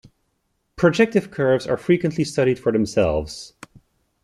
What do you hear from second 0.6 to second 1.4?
Projective